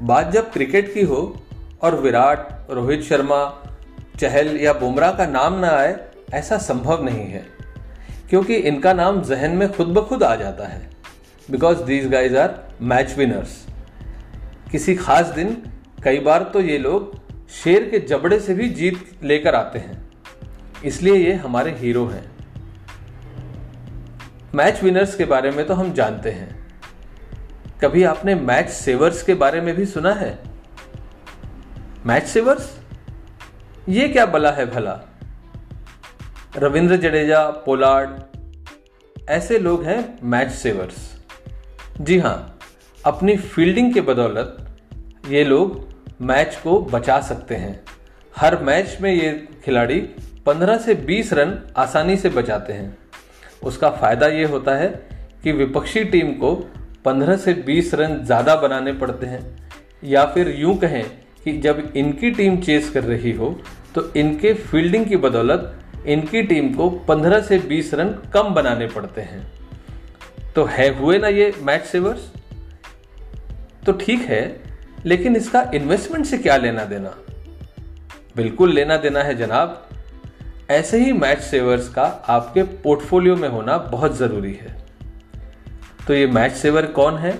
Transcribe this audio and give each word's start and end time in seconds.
बात 0.00 0.30
जब 0.30 0.52
क्रिकेट 0.52 0.94
की 0.94 1.02
हो 1.02 1.42
और 1.82 2.00
विराट, 2.00 2.70
रोहित 2.70 3.02
शर्मा, 3.02 3.62
चहल 4.20 4.56
या 4.56 4.72
बुमराह 4.72 5.12
का 5.12 5.26
नाम 5.26 5.58
ना 5.58 5.68
आए, 5.68 6.06
ऐसा 6.34 6.58
संभव 6.58 7.04
नहीं 7.04 7.26
है। 7.26 7.46
क्योंकि 8.30 8.54
इनका 8.54 8.92
नाम 8.92 9.22
जहन 9.22 9.50
में 9.50 9.72
खुद 9.72 9.86
ब 9.86 10.06
खुद 10.06 10.22
आ 10.22 10.34
जाता 10.36 10.68
है। 10.68 10.90
Because 11.50 11.82
these 11.82 12.08
guys 12.08 12.36
are 12.36 12.68
match 12.82 13.18
winners 13.18 13.66
किसी 14.72 14.94
खास 14.94 15.26
दिन, 15.26 15.62
कई 16.04 16.20
बार 16.20 16.42
तो 16.42 16.60
ये 16.60 16.78
लोग 16.78 17.20
शेर 17.50 17.88
के 17.90 17.98
जबड़े 17.98 18.40
से 18.40 18.54
भी 18.54 18.68
जीत 18.68 19.10
लेकर 19.24 19.54
आते 19.54 19.78
हैं। 19.78 20.10
इसलिए 20.84 21.14
ये 21.14 21.34
हमारे 21.34 21.70
हीरो 21.70 22.06
हैं। 22.06 22.32
मैच 24.54 24.82
विनर्स 24.82 25.16
के 25.16 25.24
बारे 25.24 25.50
में 25.50 25.66
तो 25.66 25.74
हम 25.74 25.92
जानते 25.92 26.30
हैं। 26.30 26.59
कभी 27.82 28.02
आपने 28.04 28.34
मैच 28.34 28.68
सेवर्स 28.68 29.22
के 29.22 29.34
बारे 29.34 29.60
में 29.60 29.74
भी 29.76 29.86
सुना 29.86 30.12
है? 30.12 30.38
मैच 32.06 32.22
सेवर्स 32.22 32.78
ये 33.88 34.08
क्या 34.08 34.26
बला 34.26 34.50
है 34.50 34.66
भला? 34.66 35.00
रविंद्र 36.56 36.96
जडेजा, 36.96 37.44
पोलार्ड, 37.44 38.10
ऐसे 39.28 39.58
लोग 39.58 39.84
हैं 39.84 40.18
मैच 40.22 40.50
सेवर्स 40.50 41.24
जी 42.00 42.18
हाँ 42.18 42.58
अपनी 43.06 43.36
फील्डिंग 43.36 43.94
के 43.94 44.00
बदौलत 44.00 44.78
ये 45.28 45.44
लोग 45.44 45.88
मैच 46.20 46.56
को 46.56 46.80
बचा 46.80 47.20
सकते 47.20 47.54
हैं। 47.54 47.80
हर 48.36 48.62
मैच 48.62 48.98
में 49.00 49.12
ये 49.12 49.48
खिलाड़ी 49.64 50.00
15 50.46 50.78
से 50.78 50.94
20 50.94 51.32
रन 51.32 51.72
आसानी 51.76 52.16
से 52.16 52.28
बचाते 52.28 52.72
हैं। 52.72 52.98
उसका 53.64 53.90
फ़ायदा 53.90 54.26
ये 54.26 54.44
होता 54.44 54.74
है 54.74 54.88
कि 55.42 55.52
विपक्षी 55.52 56.04
टीम 56.04 56.32
को 56.32 56.70
15 57.04 57.36
से 57.36 57.54
20 57.66 57.94
रन 57.94 58.16
ज़्यादा 58.24 58.54
बनाने 58.56 58.92
पड़ते 58.94 59.26
हैं। 59.26 59.42
या 60.04 60.24
फिर 60.26 60.48
यूँ 60.56 60.76
कहें 60.78 61.04
कि 61.44 61.58
जब 61.60 61.92
इनकी 61.96 62.30
टीम 62.30 62.60
चेस 62.60 62.90
कर 62.90 63.04
रही 63.04 63.32
हो 63.32 63.58
तो 63.94 64.10
इनके 64.16 64.52
फील्डिंग 64.54 65.06
की 65.06 65.16
बदौलत 65.18 65.76
इनकी 66.06 66.42
टीम 66.42 66.72
को 66.74 66.88
15 67.08 67.40
से 67.42 67.58
20 67.68 67.92
रन 67.94 68.08
कम 68.34 68.54
बनाने 68.54 68.86
पड़ते 68.86 69.20
हैं। 69.20 69.46
तो 70.54 70.64
है 70.66 70.88
हुए 70.98 71.18
ना 71.18 71.28
ये 71.28 71.52
मैच 71.62 71.84
सेवर्स 71.84 72.30
तो 73.86 73.92
ठीक 73.94 74.20
है, 74.20 74.60
लेकिन 75.06 75.36
इसका 75.36 75.62
इन्वेस्टमेंट 75.74 76.26
से 76.26 76.38
क्या 76.38 76.56
लेना 76.56 76.84
देना? 76.84 77.14
बिल्कुल 78.36 78.72
लेना 78.72 78.96
देना 78.96 79.22
है 79.22 79.34
जनाब। 79.36 79.88
ऐसे 80.70 80.98
ही 80.98 81.12
मैच 81.14 81.40
सेवर्स 81.40 81.88
का 81.88 82.02
आपके 82.28 82.62
पोर्टफोलियो 82.82 83.36
में 83.36 83.48
होना 83.48 83.76
बहुत 83.88 84.16
ज़रूरी 84.18 84.52
है। 84.54 84.76
तो 86.10 86.14
ये 86.14 86.26
मैच 86.26 86.52
सेवर 86.52 86.86
कौन 86.86 87.18
है? 87.18 87.32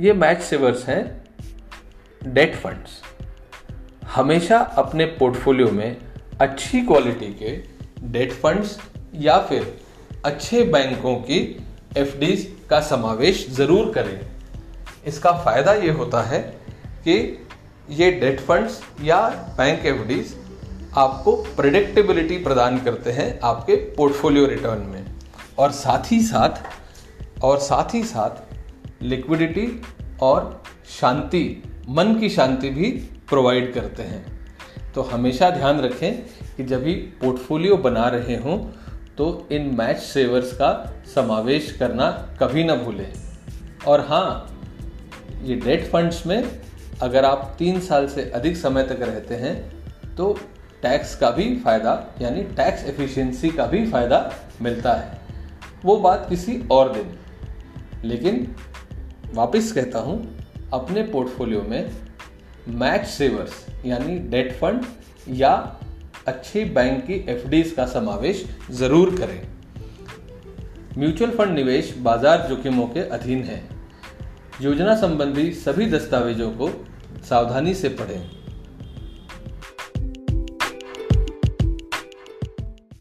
ये 0.00 0.12
मैच 0.12 0.40
सेवर्स 0.42 0.84
हैं 0.86 2.32
डेट 2.34 2.56
फंड्स 2.56 3.00
हमेशा 4.14 4.58
अपने 4.78 5.04
पोर्टफोलियो 5.20 5.70
में 5.70 5.96
अच्छी 6.40 6.80
क्वालिटी 6.80 7.32
के 7.34 7.54
डेट 8.08 8.32
फंड्स 8.32 8.76
या 9.14 9.38
फिर 9.40 9.72
अच्छे 10.24 10.62
बैंकों 10.64 11.14
की 11.22 11.40
एफ़ 11.96 12.16
का 12.70 12.80
समावेश 12.80 13.46
ज़रूर 13.50 13.92
करें। 13.94 14.20
इसका 15.06 15.32
फ़ायदा 15.44 15.72
ये 15.74 15.90
होता 15.90 16.22
है 16.22 16.40
कि 17.04 17.16
ये 17.90 18.10
डेट 18.10 18.40
फंड्स 18.40 18.80
या 19.02 19.28
बैंक 19.58 19.86
एफ़ 19.86 20.98
आपको 20.98 21.36
प्रिडिक्टेबिलिटी 21.56 22.38
प्रदान 22.44 22.78
करते 22.80 23.12
हैं 23.12 23.38
आपके 23.44 23.76
पोर्टफोलियो 23.96 24.46
रिटर्न 24.46 24.86
में। 24.86 25.04
और 25.58 25.70
साथ 25.74 26.12
ही 26.12 26.20
साथ 26.22 26.66
और 27.44 27.58
साथ 27.58 27.94
ही 27.94 28.02
साथ 28.04 29.02
लिक्विडिटी 29.02 29.66
और 30.22 30.62
शांति, 30.90 31.62
मन 31.88 32.14
की 32.14 32.28
शांति 32.28 32.70
भी 32.70 32.90
प्रोवाइड 33.28 33.72
करते 33.74 34.02
हैं। 34.02 34.24
तो 34.94 35.02
हमेशा 35.02 35.50
ध्यान 35.50 35.80
रखें 35.80 36.12
कि 36.56 36.64
जब 36.64 36.82
भी 36.84 36.94
पोर्टफोलियो 37.20 37.76
बना 37.76 38.08
रहे 38.08 38.36
हों 38.36 38.58
तो 39.16 39.48
इन 39.52 39.74
मैच 39.78 39.98
सेवर्स 39.98 40.52
का 40.52 40.70
समावेश 41.14 41.70
करना 41.72 42.10
कभी 42.40 42.64
ना 42.64 42.74
भूलें। 42.74 43.12
और 43.86 44.00
हाँ 44.00 44.54
ये 45.42 45.54
डेट 45.56 45.86
फंड्स 45.86 46.26
में 46.26 46.42
अगर 47.02 47.24
आप 47.24 47.54
तीन 47.58 47.80
साल 47.80 48.06
से 48.08 48.30
अधिक 48.30 48.56
समय 48.56 48.82
तक 48.82 49.02
रहते 49.02 49.34
हैं 49.34 49.54
तो 50.16 50.32
टैक्स 50.82 51.14
का 51.16 51.30
भी 51.30 51.54
फ़ायदा, 51.56 51.92
यानी 52.20 52.42
टैक्स 52.56 52.84
एफिशिएंसी 52.84 53.50
का 53.50 53.66
भी 53.66 53.84
फ़ायदा 53.90 54.20
मिलता 54.62 54.92
है। 54.92 55.20
वो 55.84 55.96
बात 55.96 56.26
किसी 56.28 56.62
और 56.70 56.92
दिन। 56.92 57.18
लेकिन 58.04 58.46
वापस 59.34 59.72
कहता 59.72 59.98
हूँ, 59.98 60.16
अपने 60.72 61.02
पोर्टफोलियो 61.02 61.62
में 61.62 61.90
मैच 62.68 63.06
सेवर्स 63.06 63.64
यानी 63.86 64.18
डेट 64.30 64.52
फंड 64.52 64.84
या 65.28 65.52
अच्छे 66.26 66.64
बैंक 66.64 67.04
की 67.04 67.14
एफ़ 67.30 67.74
का 67.76 67.86
समावेश 67.86 68.44
ज़रूर 68.70 69.14
करें। 69.16 69.40
म्यूचुअल 70.98 71.30
फंड 71.30 71.54
निवेश 71.54 71.94
बाज़ार 71.98 72.46
जोखिमों 72.48 72.86
के 72.86 73.00
अधीन 73.00 73.42
है। 73.44 73.62
योजना 74.62 74.94
संबंधी 74.96 75.52
सभी 75.52 75.86
दस्तावेजों 75.86 76.50
को 76.50 76.70
सावधानी 77.28 77.74
से 77.74 77.88
पढ़ें। 77.88 78.37